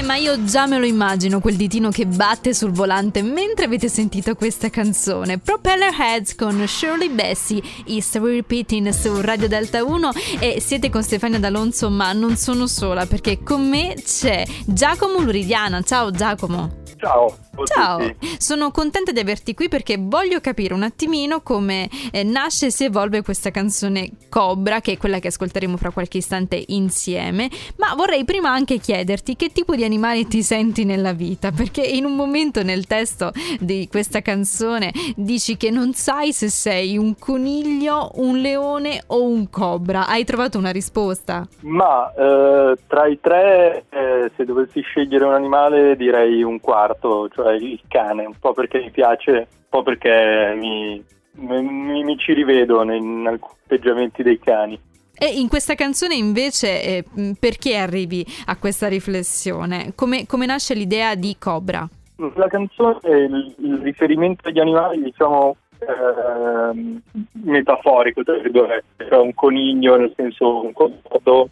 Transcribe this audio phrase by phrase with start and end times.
[0.00, 3.90] Eh, ma io già me lo immagino quel ditino che batte sul volante mentre avete
[3.90, 5.36] sentito questa canzone.
[5.36, 10.10] Propeller Heads con Shirley Bessie, History Repeating su Radio Delta 1
[10.40, 15.82] e siete con Stefania D'Alonso, ma non sono sola perché con me c'è Giacomo Luridiana.
[15.82, 16.78] Ciao Giacomo.
[16.96, 17.49] Ciao.
[17.64, 22.70] Ciao, sono contenta di averti qui perché voglio capire un attimino come eh, nasce e
[22.70, 27.94] si evolve questa canzone Cobra, che è quella che ascolteremo fra qualche istante insieme, ma
[27.96, 32.14] vorrei prima anche chiederti che tipo di animali ti senti nella vita, perché in un
[32.14, 38.38] momento nel testo di questa canzone dici che non sai se sei un coniglio, un
[38.38, 40.06] leone o un cobra.
[40.06, 41.46] Hai trovato una risposta?
[41.60, 47.49] Ma eh, tra i tre, eh, se dovessi scegliere un animale, direi un quarto, cioè
[47.54, 52.82] il cane, un po' perché mi piace, un po' perché mi, mi, mi ci rivedo
[52.82, 54.78] in alcuni atteggiamenti dei cani.
[55.22, 57.04] E in questa canzone invece eh,
[57.38, 59.92] perché arrivi a questa riflessione?
[59.94, 61.86] Come, come, nasce l'idea di Cobra?
[62.34, 67.00] La canzone, il, il riferimento agli animali, diciamo, eh,
[67.44, 71.48] metaforico, tra virgolette, cioè un coniglio nel senso un comodo,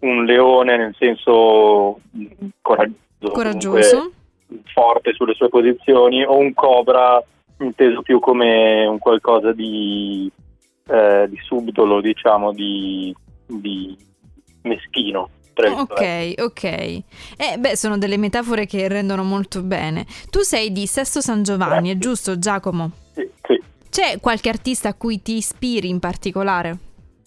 [0.00, 2.00] un leone nel senso
[2.60, 3.32] coraggioso.
[3.32, 4.12] Coraggioso.
[4.72, 7.22] Forte sulle sue posizioni o un cobra
[7.60, 10.30] inteso più come un qualcosa di,
[10.86, 13.14] eh, di subdolo, diciamo, di,
[13.46, 13.96] di
[14.62, 15.30] meschino.
[15.58, 16.64] Ok, ok.
[16.64, 17.04] Eh,
[17.58, 20.06] beh, sono delle metafore che rendono molto bene.
[20.30, 22.92] Tu sei di Sesto San Giovanni, è giusto Giacomo?
[23.12, 23.60] Sì, sì.
[23.90, 26.78] C'è qualche artista a cui ti ispiri in particolare?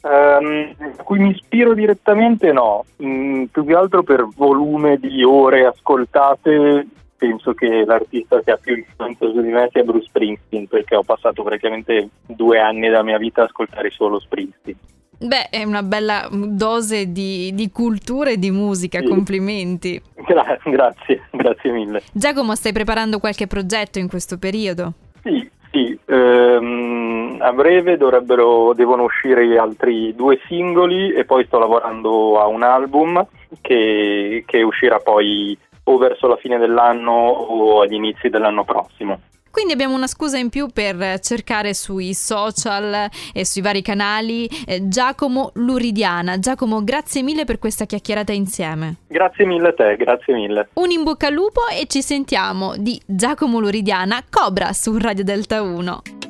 [0.03, 5.65] Um, a cui mi ispiro direttamente no, mm, più che altro per volume di ore
[5.65, 6.87] ascoltate
[7.21, 11.03] penso che l'artista che ha più influenza su di me sia Bruce Springsteen, perché ho
[11.03, 14.75] passato praticamente due anni della mia vita a ascoltare solo Springsteen.
[15.19, 19.05] Beh, è una bella dose di, di cultura e di musica, sì.
[19.05, 20.01] complimenti.
[20.15, 22.01] Gra- grazie, grazie mille.
[22.11, 24.93] Giacomo, stai preparando qualche progetto in questo periodo?
[25.21, 25.95] Sì, sì.
[26.05, 32.63] Ehm, a breve dovrebbero, devono uscire altri due singoli e poi sto lavorando a un
[32.63, 33.23] album
[33.61, 35.55] che, che uscirà poi
[35.93, 39.19] o verso la fine dell'anno o agli inizi dell'anno prossimo.
[39.51, 44.87] Quindi abbiamo una scusa in più per cercare sui social e sui vari canali eh,
[44.87, 46.39] Giacomo Luridiana.
[46.39, 48.95] Giacomo, grazie mille per questa chiacchierata insieme.
[49.07, 50.69] Grazie mille a te, grazie mille.
[50.75, 55.61] Un in bocca al lupo e ci sentiamo di Giacomo Luridiana Cobra su Radio Delta
[55.61, 56.20] 1.